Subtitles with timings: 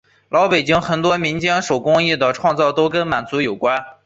[0.29, 3.85] 老北京很多民间手工艺的创造都跟满族有关。